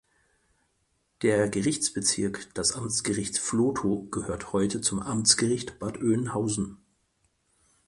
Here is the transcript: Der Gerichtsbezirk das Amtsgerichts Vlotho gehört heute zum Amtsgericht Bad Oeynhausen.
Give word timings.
Der 1.21 1.47
Gerichtsbezirk 1.47 2.47
das 2.55 2.71
Amtsgerichts 2.73 3.37
Vlotho 3.37 4.07
gehört 4.09 4.51
heute 4.51 4.81
zum 4.81 4.99
Amtsgericht 4.99 5.77
Bad 5.77 5.99
Oeynhausen. 6.01 6.77